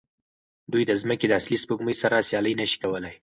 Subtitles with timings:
[0.71, 3.13] دوی د ځمکې د اصلي سپوږمۍ سره سیالي نه شي کولی.